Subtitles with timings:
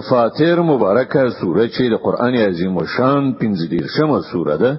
[0.00, 4.72] فاتر مبارکه سوره چې د قران عظیم او شان پنځه دیرشمه سوره ده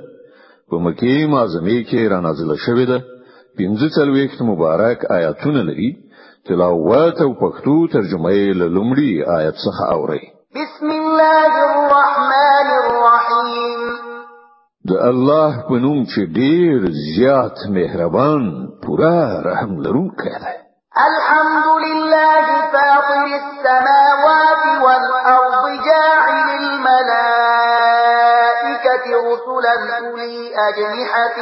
[0.71, 2.99] په مکی معظمه کې را نازله شوې ده
[3.59, 5.97] پنځه څلوېښت مبارک آیاتونه لري
[6.45, 10.21] تلاوت او پښتو ترجمه یې لومړی آیت څخه اوري
[10.55, 13.81] بسم الله الرحمن الرحیم
[14.89, 18.41] د الله په نوم چې ډیر زیات مهربان
[18.83, 20.55] پورا رحم لرونکی دی
[21.07, 24.06] الحمد لله فاطر السماوات
[30.69, 31.39] أجنحة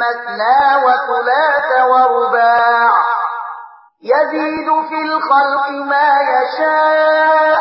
[0.00, 2.94] مثنى وثلاث ورباع
[4.12, 7.58] يزيد في الخلق ما يشاء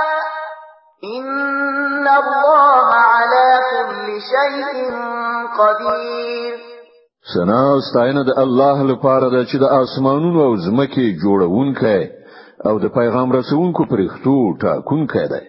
[1.18, 4.76] إن الله على كل شيء
[5.60, 6.54] قدير
[7.38, 12.00] سنا استاینه د الله لپاره د چې د اسمانونو او ځمکې جوړونکې
[12.68, 15.42] او د پیغام رسونکو پرښتو ټاکونکې ده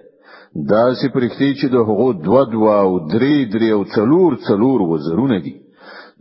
[0.56, 5.38] دا سي پرختي چې د هغو دوا دوا او درې درې او څلور څلور وزرونه
[5.44, 5.54] دي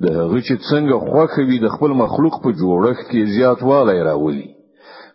[0.04, 4.48] د هغه چې څنګه خوخوي د خپل مخلوق په جوړښت کې زیات والی راولي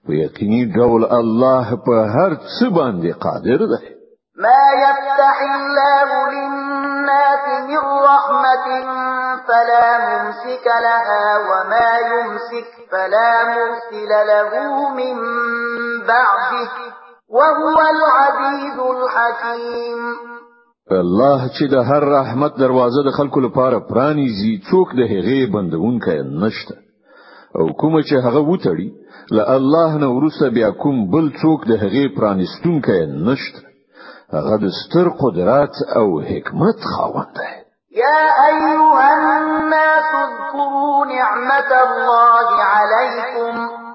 [0.06, 3.80] په یقیني ډول الله په هر څه باندې قادر دی
[4.44, 8.66] ما يفتح الله للناس من رحمة
[9.48, 14.50] فلا ممسك لها وما يمسك فلا مرسل له
[14.98, 15.16] من
[15.98, 16.96] بعده
[17.34, 20.00] وهو العزيز الحكيم
[21.02, 26.74] الله چې د هر رحمت دروازه د خلکو لپاره پرانیزي څوک د هغې بندونکی نشته
[27.58, 28.88] او کوم چې هغه وتړي
[29.36, 33.60] له الله نه ورسره بیا کوم بل څوک د هغې پرانیستونکی نشته
[34.36, 37.52] هغه د ستر قدرت او حکمت خاوند دی
[38.04, 43.85] يا أيها الناس اذكروا نعمة الله عليكم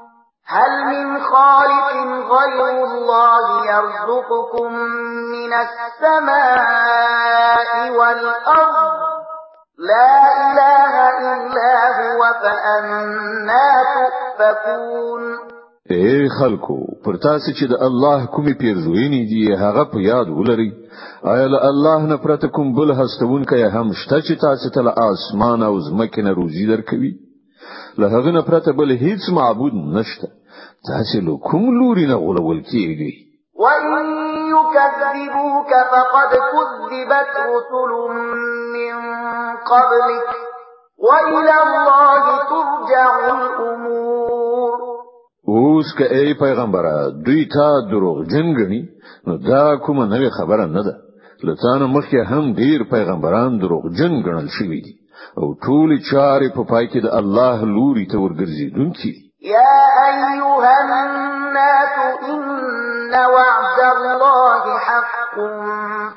[0.59, 1.91] هل من خالق
[2.35, 4.71] غير الله يرزقكم
[5.35, 8.99] من السماء والأرض
[9.89, 10.93] لا إله
[11.31, 13.69] إلا هو فأنا
[14.37, 15.21] تؤفكون
[15.93, 20.69] اے خلکو پر تاسو چې د الله کومې پیرزوینې دي هغه په یاد ولرئ
[21.31, 24.91] آیا له الله نه پرته کوم بل هستون کې هم شته چې تاسو ته له
[25.07, 27.13] اسمان او ځمکې نه روزي درکوي
[28.03, 30.27] له هغه نه پرته بل هیڅ معبود نشته
[30.87, 33.11] تاسو له کوم لوري نه غولول کیږي
[33.63, 34.07] وَإِن
[34.55, 37.91] يُكَذِّبُوكَ فَقَدْ كُذِّبَتْ رُسُلٌ
[38.77, 38.95] مِّن
[39.71, 40.27] قَبْلِكَ
[41.07, 44.73] وَإِلَى اللَّهِ تُرْجَعُ الْأُمُورُ
[45.47, 46.95] اوس که ای پیغمبره
[47.25, 48.81] دوی تا دروغ جنګنی
[49.27, 50.95] نو دا کومه نوې خبره نه ده
[51.47, 54.93] لتان مخکې هم ډیر پیغمبران دروغ جن ګڼل شوی دي
[55.39, 62.25] او ټول چارې په پای کې د الله لوري ته ورګرځي دونکي يا أيها الناس
[62.29, 65.35] إن وعد الله حق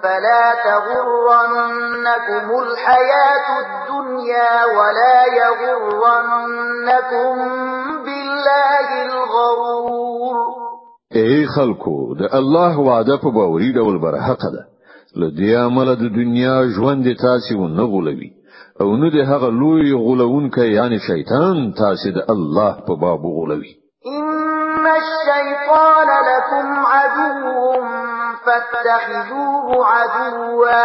[0.03, 7.37] فلا تغرنكم الحياة الدنيا ولا يغرنكم
[8.05, 10.35] بالله الغرور
[11.17, 14.63] اي خلقو د الله وعده په باوري ډول بره حق ده
[15.23, 18.44] لدی عمل د دنیا ژوند تاسو نه غولوي
[18.83, 23.73] او نه د هغه لوی غولونکې یعنی شیطان تاسو د الله په باب غولوي
[24.19, 27.45] ان الشیطان لكم عدو
[28.45, 30.85] فاتخذوه عدوا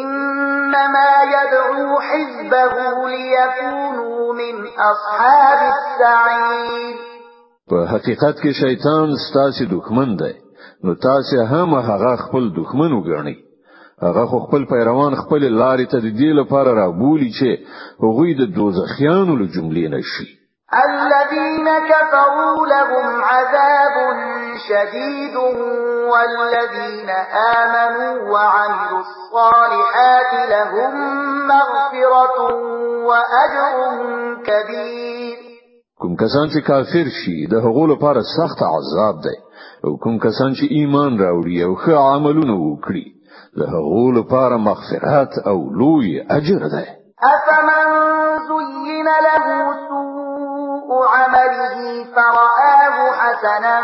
[0.00, 2.72] انما يدعو حزبه
[3.14, 4.54] ليكونوا من
[4.90, 6.94] اصحاب السعير
[7.70, 10.34] په حقیقت کې شیطان ستاسو دښمن دی
[10.84, 13.45] نو تاسو هم هغه خپل دښمن وګڼئ
[14.02, 17.48] هغه خپل پیروان خپل لارې ته د دې لپاره رابولي چې
[18.04, 20.28] هغوی د دوزخیانو له جملې نشي
[20.88, 23.96] الذين كفروا لهم عذاب
[24.68, 25.36] شديد
[26.12, 27.10] والذين
[27.60, 30.92] آمنوا وعملوا الصالحات لهم
[31.52, 32.38] مغفرة
[33.08, 33.74] وأجر
[34.48, 35.36] كبير
[36.00, 39.36] کوم کسان چې کافر شي د هغو لپاره سخت عذاب دی
[39.84, 43.04] او کوم کسان چې ایمان راوړي او ښه عملونه وکړي
[43.58, 46.08] له هغو لپاره مغفرات او لوی
[46.38, 46.84] اجر ده
[47.32, 47.84] افمن
[48.48, 49.36] زين له
[49.88, 51.56] سوء عمله
[52.14, 53.78] فرآه حسنا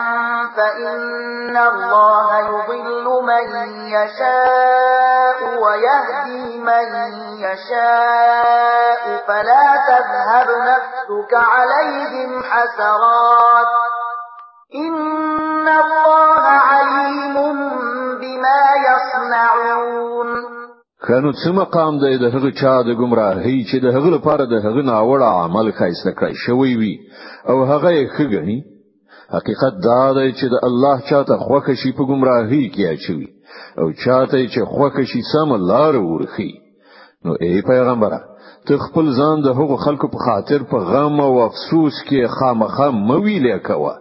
[0.57, 3.67] فإن الله يضل من
[3.97, 6.89] يشاء ويهدي من
[7.47, 13.67] يشاء فلا تذهب نفسك عليهم حسرات
[14.75, 15.12] إن
[15.63, 17.37] إِنَّ اللَّهَ عَلِيمٌ
[18.23, 20.43] بِمَا يَصْنَعُونَ
[21.09, 24.83] کنو څه مقام دی د هغه چا د گمراهۍ چې د هغه لپاره د هغه
[24.91, 26.95] ناوړه عمل خایسته کړی شوی وي
[27.51, 28.59] او هغه یې خګنی
[29.37, 33.29] حقیقت دا دی چې د الله چاته خوښه شي په گمراهۍ کې اچوي
[33.81, 36.51] او چاته چې خوښه شي سم لار ورخي
[37.25, 38.21] نو ای پیغمبره
[38.67, 43.57] ته خپل ځان د هغو خلکو په خاطر په غم او افسوس کې خامخا مویلې
[43.69, 43.95] کوه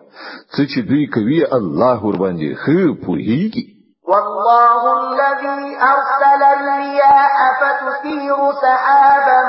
[0.53, 3.65] څه چې دوی کوي الله ور باندې خې پوهیږي
[4.09, 5.63] والله الذي
[5.93, 9.41] أرسل الرياح فتثير سحابا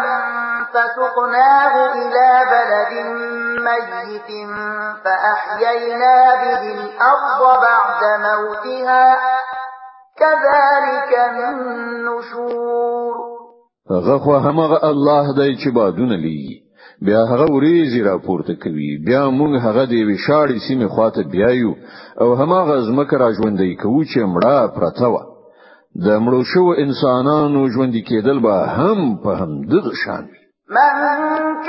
[0.72, 2.92] فسقناه إلى بلد
[3.68, 4.30] ميت
[5.04, 9.04] فأحيينا به الأرض بعد موتها
[10.20, 13.01] كذلك النشور
[13.90, 16.62] هغه خو همغه الله دی چې بادونه لي
[17.06, 21.72] بیا هغه وریځي راپورته کوي بیا موږ هغه دی وشاړي سیمه خواته بیایو
[22.20, 25.14] او همغه زمکه را ژوندۍ کوو چې مړه پرته و
[26.04, 30.24] د مړو شو انسانانو ژوند کېدل به هم په هم دغه شان
[30.76, 31.20] من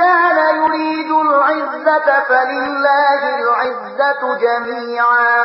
[0.02, 5.36] كان يريد العزة فلله العزة جميعا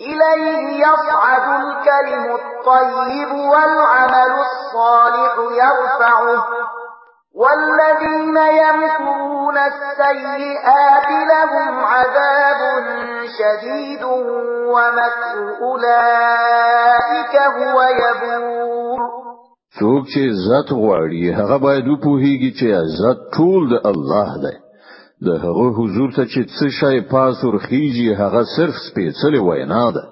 [0.00, 6.44] إليه يصعد الكلم الطيب والعمل الصالح يرفعه
[7.34, 12.84] والذين يمكرون السيئات لهم عذاب
[13.38, 14.04] شديد
[14.66, 19.00] ومكر أولئك هو يبور
[19.80, 24.54] څوک چې عزت غواړي هغه باید وپوهیږي چې عزت ټول د الله دی
[25.26, 30.04] د هغه حضور ته چې څه شی پاسور خيږي هغه صرف سپېڅلې وینا ده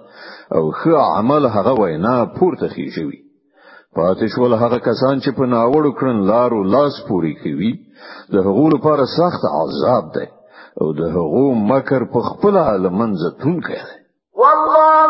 [0.57, 3.19] او ښه عمل هغه وینا پورته خيږي
[3.97, 7.73] پاتې شول هغه کسان چې په ناوړو کړن لارو لاس پوري کوي
[8.35, 10.27] د هغو لپاره سخت عذاب ده
[10.81, 13.85] او د هغو مکر په خپل عالمن زتون کوي
[14.43, 15.10] والله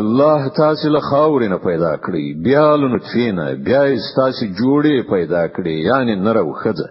[0.00, 3.82] الله تاسو له خاورې نه پیدا کړی بیا له نطفه نه بیا
[4.16, 6.88] تاسو جوړې پیدا کړې یعنی نر او خزه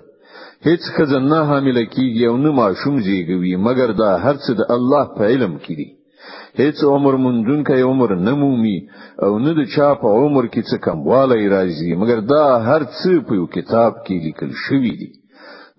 [0.68, 5.24] هیڅ خزه نه حامل کیږي او نه ماشوم زیږوي مګر دا هرڅه د الله په
[5.34, 5.88] علم کې دي
[6.64, 8.78] هیڅ عمر مونږون کې عمر نمومي
[9.26, 13.46] او نه د چا په عمر کې څه کموالی راځي مګر دا هرڅه په یو
[13.58, 15.12] کتاب کې لیکل شوی دي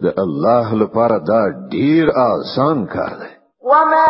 [0.04, 1.42] د الله لپاره دا
[1.74, 3.32] ډیر آسان کار دی
[3.70, 4.04] وما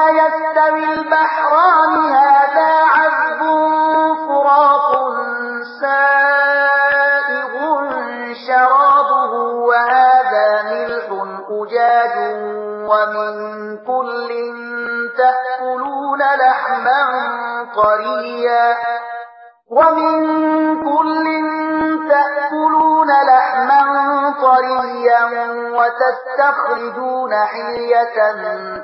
[26.47, 28.03] تخرجون حلية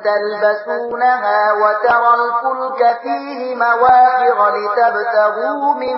[0.07, 5.97] تلبسونها وترى الفلك فيه مواخر لتبتغوا من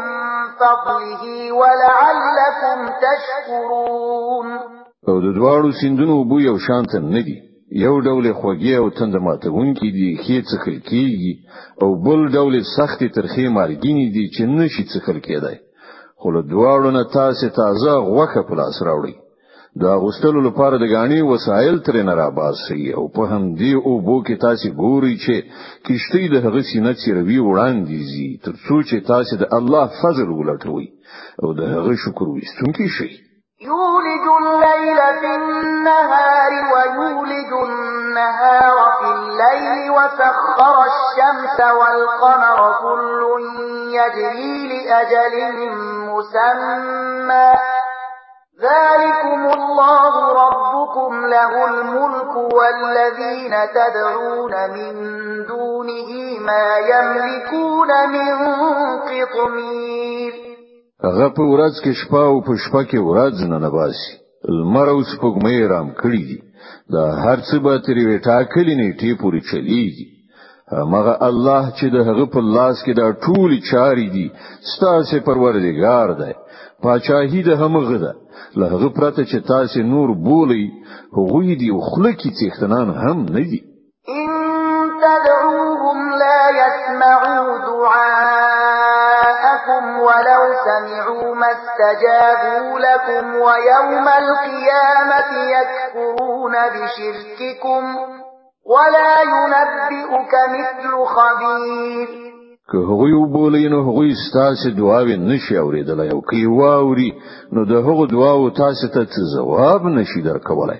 [0.60, 4.48] فضله ولعلكم تشكرون
[5.08, 7.36] او د دواړو سندونو بو یو شانت نه دي
[7.84, 11.32] یو ډول خوږی او تند ماتونکي دي هیڅ څخل کیږي
[11.82, 15.56] او بل ډول سخت ترخی مارګینی دي چې نشي څخل کیدای
[16.20, 19.14] خو له دواړو نه تاسو تازه غوخه پلاس راوړي
[19.82, 23.92] دا غستلو لپاره د غاڼې وسایل تر نه را باسي او په هم دی او
[24.08, 25.36] بو کې تاسو ګوري چې
[25.88, 30.86] کشتی د هغه سینې چیروي وړاندې زی تر څو چې تاسو د الله فضل ولټوي
[31.42, 33.10] او د هغه شکر وستونکي شي
[33.68, 43.20] يولج الليل في النهار ويولج النهار في الليل وسخر الشمس والقمر كل
[43.94, 45.36] يجري لأجل
[46.10, 47.73] مسمى
[48.62, 54.92] ذلكم الله ربكم له الملك والذين تدعون من
[55.50, 58.32] دونه ما يملكون من
[59.10, 60.32] قطمير
[61.04, 64.12] هغه په ورځ کې شپه او په شپه کې ورځ نه نباسي
[64.58, 66.38] لمر او سپوږمۍ رام کړی دي
[66.94, 70.06] دا هر څه به ترې وټاکلې نه ټي پوری چلیږي
[70.72, 74.26] مغه الله چې د هغه په لاس کې دا ټول چاري دي
[74.72, 76.32] ستاسو پروردگار دی
[76.82, 78.12] پاچاهي د همغه ده
[78.60, 80.64] له هغه پرته چې تاسو نور بولی
[81.16, 83.60] هغه دی خپل کې څښتنان هم نه دي
[84.08, 84.28] ان
[85.04, 97.84] تدعوهم لا يسمعوا دعاءكم ولو سمعوا ما استجابوا لكم ويوم القيامة يكفرون بشرككم
[98.66, 102.24] ولا ينبئك مثل خبير
[102.72, 107.12] که هغوی وبولې نو هغوی ستاسو دعاوې نشي اوریدلای او که واوري
[107.52, 109.06] نو د هغو دعاو تاسو ته
[109.36, 110.78] ځواب نشي درکولای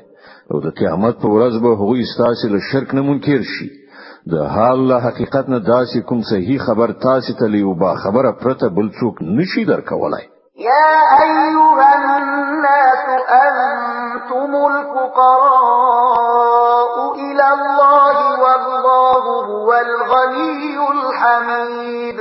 [0.53, 3.69] او د قیامت په ورځ به هغوی ستاسو له شرک نه منکر شي
[4.31, 8.69] د حال له حقیقت نه داسې کوم صحیح خبر تاسو ته لیو با خبره پرته
[8.69, 10.25] بل څوک نشي درکولای
[10.59, 10.87] یا
[11.21, 13.09] ایها الناس
[14.25, 22.19] أنتم الفقراء إلى الله والله هو الغني الحميد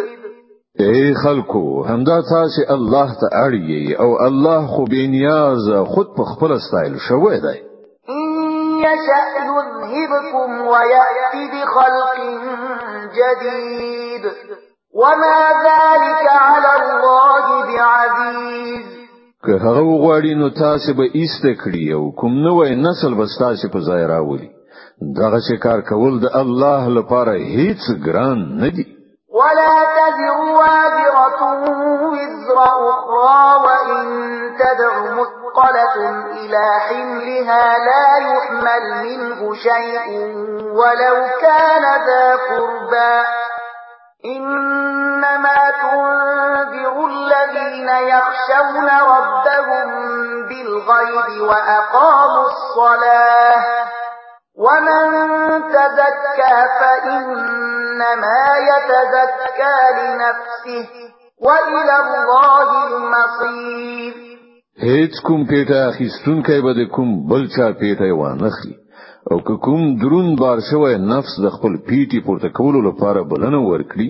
[0.79, 3.55] اے خلکو همدا تاسي الله ته
[3.99, 7.37] او الله خو بنیاز خود په خپل استایل شوی
[8.09, 8.15] إن
[8.79, 12.17] يشأ يذهبكم ويأتي بخلق
[13.17, 14.23] جديد
[14.95, 18.82] وما ذلك على الله بعزيز
[19.45, 23.79] که هغه وغواړي نو تاسو به ایست کړی او کوم نوې نسل به تاسو په
[23.87, 24.49] ځای راولي
[25.17, 28.85] دغه چې کار کول د الله لپاره هیڅ ګران نه دی
[29.39, 31.41] ولا تذر وازرة
[32.13, 32.57] وزر
[32.93, 34.01] أخرى وإن
[34.61, 35.95] تدع مثقلة
[36.41, 40.05] إلى حملها لا يحمل منه شيء
[40.79, 43.15] ولو كان ذا قربى
[44.25, 46.32] إنما تنذر
[47.49, 49.85] الذين يخشون ربهم
[50.49, 53.65] بالغيب وأقاموا الصلاة
[54.57, 55.09] ومن
[55.69, 60.87] تزكى فإنما يتزكى لنفسه
[61.47, 64.33] وإلى الله المصير
[64.87, 68.75] هیڅ کوم پیټه اخیستونکی به د کوم بل چا پیټه وانخلي
[69.33, 74.09] او که کوم درون بار شوی نفس د خپل پیټي پورته کولو لپاره بلنه ورکړي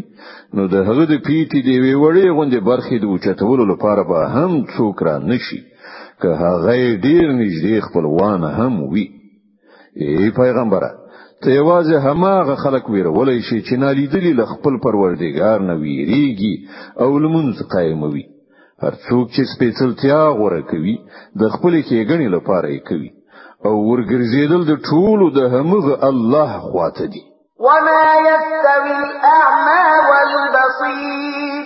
[0.59, 4.51] نو د هغه د پیټي دی وی وړې غونډه برخې د اوچتولو لپاره به هم
[4.77, 5.59] څوک را نشي
[6.21, 6.75] که هغه
[7.05, 9.05] ډیر نږدې خپلوان هم وي
[10.21, 10.91] ای پیغمبره
[11.41, 16.53] ته یوازې هماغه خلک ویرولای شي چې نالیدلی ل خپل پروردګار نه ویریږي
[17.03, 18.25] او لمونځ قائموي
[18.83, 20.95] هر څوک چې سپېڅلتیا غوړه کوي
[21.41, 23.11] د خپل کېګنې لپاره یې کوي
[23.69, 27.23] او ورګرزیدل د ټولو د همغه الله خواته دي
[27.67, 31.65] وما يستوي الاعمى والبصير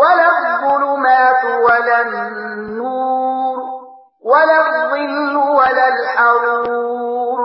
[0.00, 3.58] ولا الظلمات ولا النور
[4.30, 7.38] ولا الظل ولا الحرور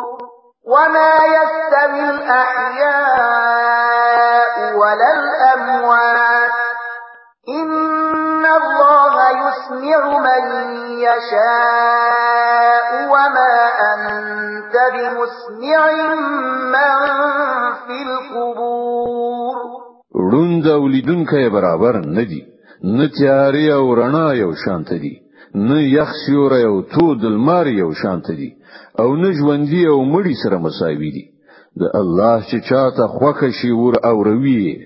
[0.74, 6.54] وما يستوي الاحياء ولا الاموات
[7.60, 9.16] ان الله
[9.48, 10.42] يسمع من
[11.08, 11.97] يشاء
[15.54, 16.10] مسمع
[16.74, 16.92] من
[17.88, 19.56] في القبور
[20.32, 22.44] روند او لیدونکو برابر نه دي
[22.84, 25.22] نه تیاری او رڼا یو شانت دي
[25.56, 28.54] نه یخ سیور او تود المار یو شانت دي
[29.00, 31.24] او نه ژوندۍ او مړی سره مساوي دي
[31.80, 34.78] د الله چې چاته خوخه شي ور او روي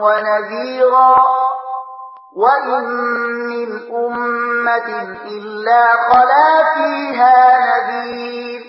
[0.03, 1.15] وَنَذِيرًا
[2.43, 2.85] وَإِن
[3.51, 3.69] مِّنْ
[4.05, 4.89] أُمَّةٍ
[5.37, 8.61] إِلَّا خَلَا فِيهَا نَذِيرٌ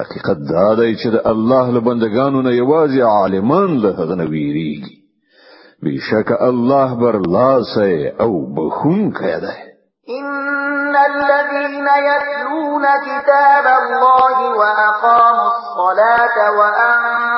[0.00, 4.94] حقیقت دا دی چې د الله له بندگانو نه یوازې عالمان له هغه نه ویریږي
[5.82, 7.88] بشک الله بر لاسه
[8.24, 9.52] او بخون کړه
[10.18, 17.07] ان الذين يتلون كتاب الله واقاموا الصلاه وأن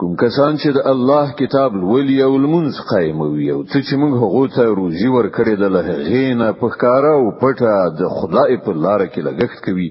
[0.00, 4.64] کوم کسان چې د الله کتاب ولې او المنز قائموي او چې موږ هغه ته
[4.80, 9.58] روزي ورکړې د لهغې نه په کارا او پټه د خدای په لار کې لګښت
[9.66, 9.88] کوي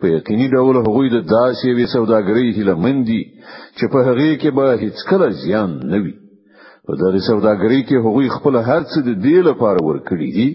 [0.00, 3.18] په یقیني ډول هغه د داسې وی سوداګرۍ هله مندي
[3.78, 6.14] چې په هغه کې به هیڅ کله زیان نه وي
[6.86, 10.48] په دغه سوداګرۍ کې هغه خپل هرڅه د دې لپاره ورکړي دي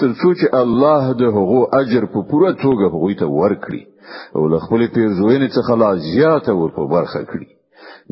[0.00, 3.82] ترڅو چې الله د هغه اجر په پوره توګه هغه ته ورکړي
[4.36, 7.52] او له خپل پیرزوینې څخه لا زیاته ورپو برخه کړي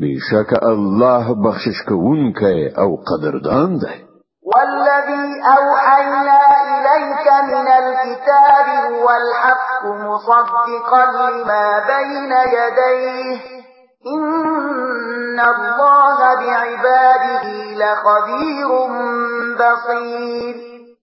[0.00, 3.90] بیشک الله بخشش کوونکی او قدردان ده
[4.54, 8.68] والذي أوحينا إليك من الكتاب
[9.06, 13.38] والحق مصدقا لما بين يديه
[14.16, 17.46] إن الله بعباده
[17.80, 18.70] لخبير
[19.56, 20.56] بصير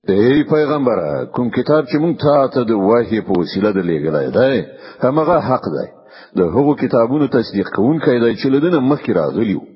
[0.10, 2.15] ای پیغمبره کوم کتاب چې مونږ
[2.53, 4.56] ته د وحی په وسیله د لېږلای دی
[5.03, 5.88] هغه حق دی
[6.38, 9.67] د هغو کتابونو تصدیق کوونکی دی چې لدن مخکې راغلی وو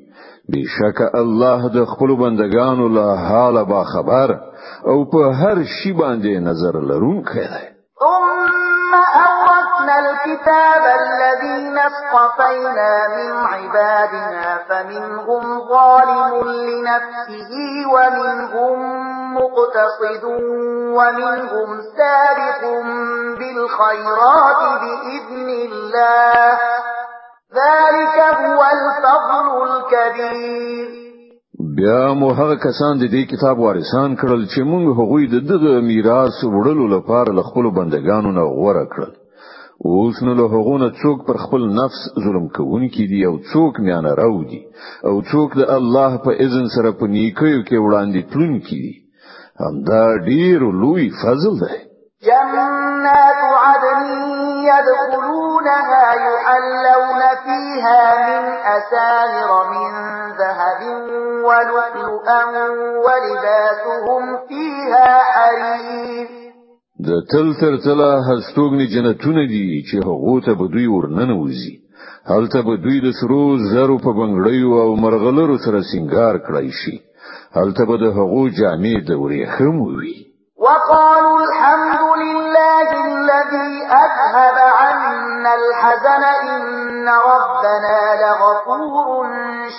[0.51, 4.29] بشک الله د خپل بندگانو له حاله با خبر
[4.91, 7.65] او په هر شی باندې نظر لرونکی دی
[7.99, 11.77] ثم أورثنا الكتاب الذين
[12.11, 15.43] اصطفينا من عبادنا فمنهم
[15.73, 17.51] ظالم لنفسه
[17.93, 18.77] ومنهم
[19.35, 20.23] مقتصد
[20.97, 22.61] ومنهم سابق
[23.39, 26.57] بالخيرات بإذن الله
[27.61, 30.87] ذلك هو الفضل الكبير
[31.77, 36.35] بیا مو هغه کسان د دې کتاب وارسان کړل چې موږ هغوی د دغه میراث
[36.43, 39.16] وړلو لپاره له خپل بندگانو نه غوړه کړل
[39.85, 44.37] اوس نو له هغونه څوک پر خپل نفس ظلم کوونکی دی او څوک میانه راو
[44.49, 44.61] دی
[45.09, 48.95] او څوک د الله په اذن سره په نیکیو کې وړاندې تلونکی دی
[49.63, 51.77] همدا ډیر لوی فضل دی
[52.27, 54.03] جنات عدن
[54.71, 58.43] يدخلونها يحلون فيها من
[58.77, 59.91] أساور من
[60.41, 60.81] ذهب
[61.49, 62.41] ولؤلؤا
[63.05, 66.36] ولباسهم فيها حرير
[67.05, 71.73] د تل تر تله هستوګنی جنتونه دي چې هغه ته به دوی ورننوزي
[72.31, 76.95] هلته به دوی د سرو زرو په بنګړیو او مرغلرو سره سنگار کړی شي
[77.57, 80.15] هلته به د هغو جامې د ورېخم وي
[80.65, 83.71] وقالوا الحمد لله الذي
[84.03, 89.25] أذهب عنا الحزن إن ربنا لغفور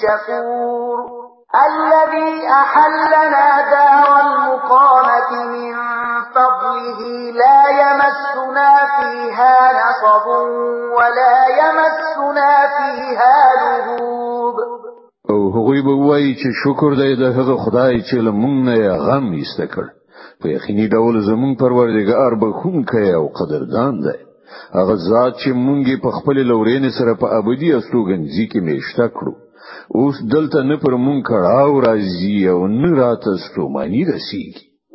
[0.03, 0.99] شكور
[1.69, 2.31] الذي
[2.63, 5.75] أحلنا دار المقامة من
[6.79, 8.71] قوله لا يمسنا
[9.03, 10.27] فيها نصب
[10.99, 14.55] ولا يمسنا فيها لغوب
[15.31, 19.67] او هغوی به وایي چې شکر دی د هغه خدای چې لمونږ نه غم ایسته
[19.75, 19.87] کړ
[20.41, 24.17] په یقیني ډول زمونږ پروردګار به خون کوي او قدردان دی
[24.79, 29.33] هغه ذات چې مونږ په خپل لورین سره په ابدي استوګنځي کې میشته کړو
[29.99, 34.68] اوس دلته نه پر مونږ کړه او راځي او نه راته ستومانی رسیږي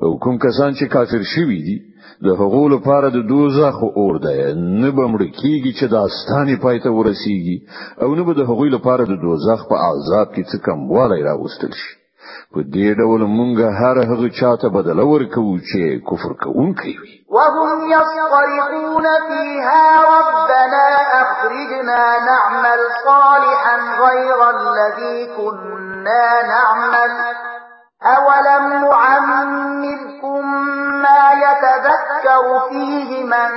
[0.00, 1.76] او کوم کسان چې کافر شوي دي
[2.26, 4.38] د هغو لپاره د دوزخ اور دی
[4.82, 7.56] نه به مړ کیږي چې د استانې پای ته ورسیږي
[8.02, 11.92] او نه به د هغوی لپاره د دوزخ په عذاب کې څه کموالی راوستل شي
[12.54, 19.06] په دې ډول مونږ هر هغه چاته بدل ورکو چې کفر کوونکی وي وهم يصرخون
[19.28, 19.84] فيها
[20.16, 20.84] ربنا
[21.22, 26.24] اخرجنا نعمل صالحا غير الذي كنا
[26.54, 27.12] نعمل
[28.02, 30.40] أولم نعمركم
[31.06, 33.50] ما يتذكر فيه من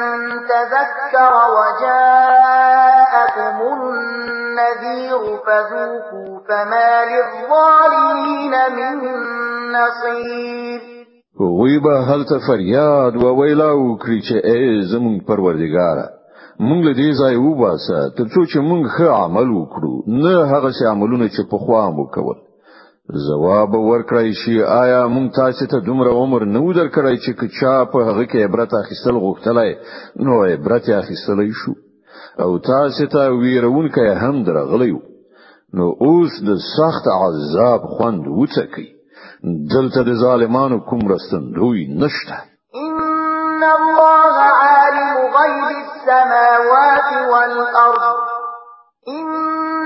[0.50, 8.94] تذكر وجاءكم النذير فذوقوا فما للظالمين من
[9.72, 10.82] نصير
[11.62, 15.98] وی به هلته فریاد و ویلا او کریچ ای زمونږ پروردگار
[16.68, 21.28] مونږ له دې ځای وباسه ترڅو چې مونږ ښه عمل وکړو نه هغه څه عملونه
[21.36, 22.36] چې په خوا مو کول
[23.14, 28.00] جواب ورکړی شي آیا مونږ تاسو ته دومره عمر نه و درکړی چې چا په
[28.08, 29.72] هغه کې عبرت اخیستل غوښتلای
[30.26, 31.74] نو عبرت اخیستلای شو
[32.44, 34.94] او تاسو ته ویرونکې هم درغلی
[35.78, 38.88] نو اوس د سخت عذاب خوند وڅکی
[39.78, 42.36] دلته د ظالمانو کوم رستندوی نشته
[42.88, 43.00] ان
[43.78, 48.24] الله عالم غیب السماوات والارض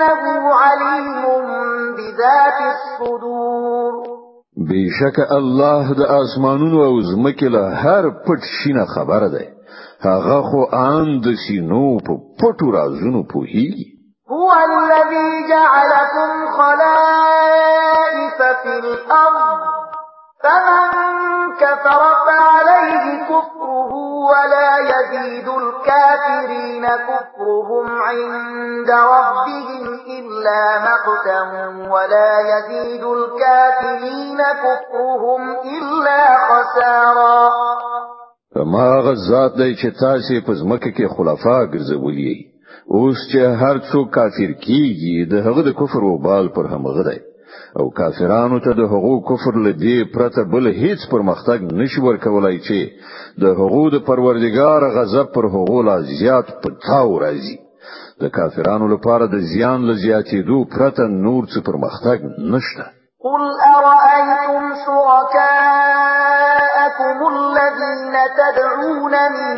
[0.01, 1.45] إنه عليم
[1.95, 3.93] بذات الصدور
[4.67, 9.45] بیشک الله د اسمانونو او زمکې له هر پټ شینه خبر ده
[10.05, 13.88] هغه خو آن د سینو په پټو رازونو پوهیږي
[14.31, 19.79] هو الذي جعلكم خلائف في الأرض
[20.43, 20.82] فمن
[21.60, 23.91] كفر فعليه كفره
[24.32, 29.84] ولا يزيد الكافرين كفرهم عند ربهم
[30.19, 31.41] إلا مقتا
[31.93, 35.41] ولا يزيد الكافرين كفرهم
[35.78, 37.49] إلا خسارا
[38.56, 42.34] فما هغه ذات دی چې تاسو په ځمکه کې خلفا ګرځولې
[42.95, 47.19] اوس چې هر څوک کافر کیږي د هغه د کفر او بال پر همغه دی
[47.80, 52.80] او کافرانو ته د حقوق کفر لدی پرته بل هیڅ پرمختګ نشي ورکولای چې
[53.41, 57.58] د حقوق د پروردگار غضب پر حقوق لا زیات پتاو راځي
[58.22, 62.17] د کافرانو لپاره د زیان له زیاتېدو پرته نور څه پرمختګ
[62.54, 62.86] نشته
[63.28, 63.43] قل
[63.74, 69.58] أرأيتم شركاءكم الذين تدعون من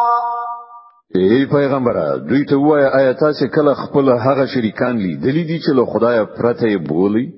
[1.15, 5.85] ای پیغمبره دوی ته وایي آیا تاسو کله خپل هغه شریکان لیدلی دي چې له
[5.85, 7.29] خدای پرته بولی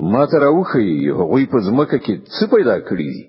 [0.00, 3.24] ما ته راوخی هغوی په ځمکه کې څه پیدا کړی دي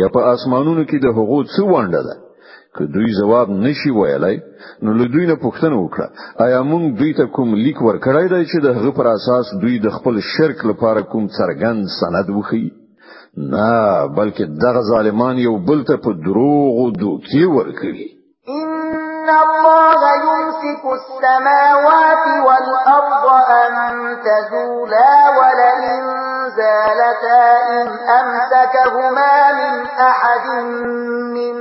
[0.00, 2.16] یا په اسمانونو کې د هغو څه وانډه ده
[2.76, 4.40] که دوی جواب نشي ویلای
[4.82, 6.06] نو له دوی نه پوښتنه وکړه
[6.46, 9.88] آیا موږ دوی ته کوم لیک ورکړای دی چې د هغه پر اساس دوی د
[9.96, 12.66] خپل شرک لپاره کوم څرګند سند وخی
[13.52, 13.70] نه
[14.18, 18.15] بلکې دغه ظالمان یو بل ته په دروغ او دوکې ورکړي
[19.26, 23.24] إِنَّ اللَّهَ يُمْسِكُ السَّمَاوَاتِ وَالْأَرْضَ
[23.62, 23.72] أَن
[24.26, 26.02] تَزُولَا وَلَئِن
[26.58, 27.42] زَالَتَا
[27.76, 27.86] إِنْ
[28.20, 29.74] أَمْسَكَهُمَا مِنْ
[30.10, 30.46] أَحَدٍ
[31.36, 31.54] مِنْ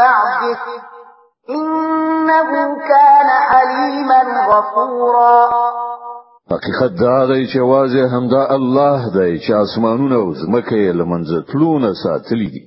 [0.00, 0.60] بَعْدِهِ
[1.50, 2.48] إِنَّهُ
[2.90, 5.42] كَانَ حَلِيمًا غَفُورًا
[6.52, 11.90] حقیقت دا دی چې همدا الله دی چې اسمانونه او ځمکه یې لمنځه تلونه
[12.54, 12.62] دي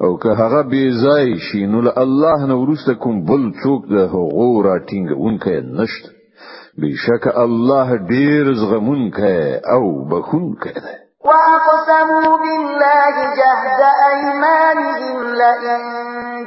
[0.00, 4.48] او که هغه بی ځای شي نو الله نه ورسته کوم بل څوک د هغو
[4.66, 6.08] راټینګونکې نشته
[6.80, 9.38] بشک الله ډیر زغمونکې
[9.76, 10.92] او بخونکې ده
[11.28, 15.82] واقسموا بالله جهد ايمانهم لئن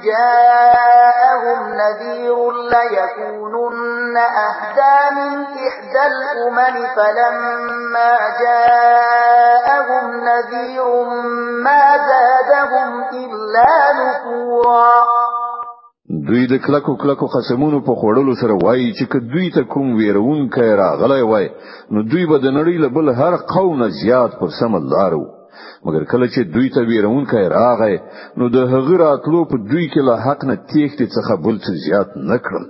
[0.07, 2.37] جاءهم نذير
[2.73, 3.38] ليكون
[4.17, 11.03] أهدى من إحدى الأمم فلما جاءهم نذير
[11.63, 15.01] ما زادهم إلا نفورا
[16.27, 20.71] دوی د کلکو کلکو قسمونو په خوړلو سره وایي چې دوی ته کوم ویرون کای
[20.81, 21.49] راغلی وای
[21.95, 25.21] نو دوی به د نړۍ له بل هر قوم نه زیات پر سم الله رو
[25.83, 27.99] مګر کله چې دوی ته ویرون کای راغی
[28.41, 32.17] نو د هغه راتلو په دوی کې له حق نه تیښتې څخه بل څه زیات
[32.33, 32.69] نکړل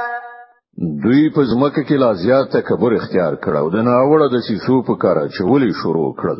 [1.03, 5.17] دوی په ځمکه کې لا زیات تکبر اختیار کړو د ناوړه د سیسو په کار
[5.37, 6.39] چولې شروع کړل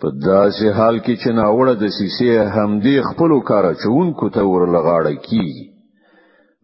[0.00, 5.46] په داسې حال کې چې ناوړه د سیسې همدې خپل کار چونکو ته ورلغاړه کی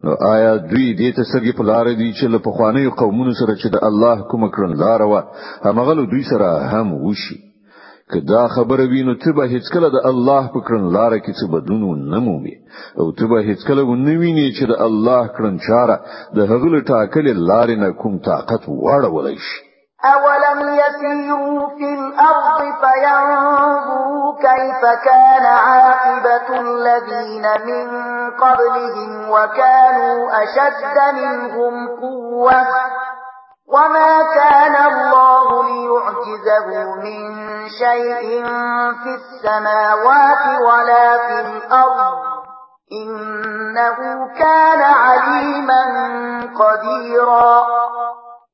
[0.03, 3.67] نو آیا دوی دې ته سرګې په لار دي چې له پخوانیو قومونو سره چې
[3.69, 5.13] د الله کوم کړن لار و
[5.67, 7.37] همغه دوی سره هم وشي
[8.13, 11.45] که دا خبره وینو ته به هیڅ کله د الله په کړن لار کې څه
[11.53, 12.55] بدلون نه مومي
[12.99, 15.95] او ته به هیڅ کله ونه ویني چې د الله کړن چاره
[16.35, 19.57] د هغله ټاکلې لارې نه کوم طاقت واړولای شي
[20.13, 27.85] أولم يسيروا في الأرض فينظروا كيف كان عاقبة الذين من
[28.43, 32.65] قبلهم وكانوا أشد منهم قوة
[33.69, 36.67] وما كان الله ليعجزه
[37.03, 37.19] من
[37.81, 38.29] شيء
[39.03, 42.17] في السماوات ولا في الأرض
[42.93, 43.97] إنه
[44.37, 45.83] كان عليما
[46.45, 47.63] قديرا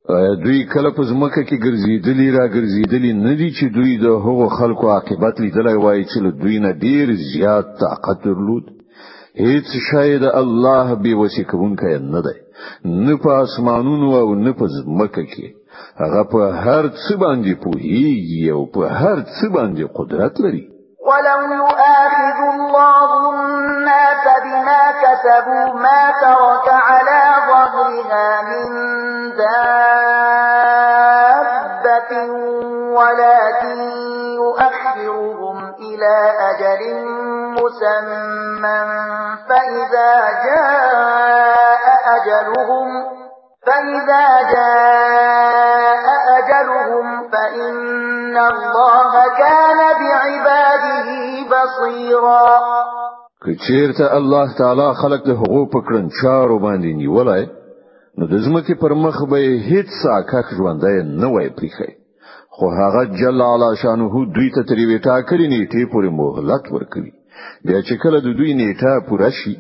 [0.10, 4.48] آه، دوی کله په زمکه کې ګرځېدلی را ګرځېدلی نه دي چې دوی د هغو
[4.58, 8.66] خلکو عاقبت لیدلای وای چې دوی نه ډیر زیات طاقت درلود
[9.40, 12.38] هیڅ شی د الله به وسیکونکی نه دی
[13.06, 15.48] نه په اسمانونو او نه په ځمکه کې
[16.02, 20.64] هغه په هر څه باندې پوهیږي او په هر څه باندې قدرت لري
[21.10, 28.70] ولو يؤاخذ الله الناس بما كسبوا ما ترك على ظهرها من
[31.92, 33.82] وَلَٰكِن
[34.40, 36.82] يُؤَخِّرُهُمْ إِلَىٰ أَجَلٍ
[37.58, 38.80] مُّسَمًّى
[39.34, 40.12] ۖ فَإِذَا
[40.48, 41.86] جَاءَ
[46.40, 49.12] أَجَلُهُمْ فَإِنَّ اللَّهَ
[49.44, 51.08] كَانَ بِعِبَادِهِ
[51.54, 52.48] بَصِيرًا
[53.46, 57.61] که چیرته الله تعالی خلق له حقوق پکړن چارو باندې نیولای
[58.18, 61.92] نو د زمکه پر مخ به هیڅ ساکه ژوندای نه وای پریخي
[62.56, 67.12] خو هغه جل علا شانه دوی ته تری ویټا کړی نیټه پورې مهلت ورکړي
[67.66, 69.56] بیا چې کله د دوی نیټه پوره شي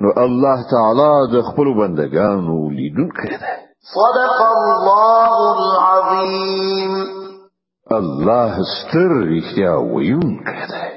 [0.00, 3.52] نو الله تعالی د خپل بندگانو لیدونکی دی
[3.96, 6.92] صدق الله العظیم
[7.98, 10.95] الله ستر رښتیا ویونکی دی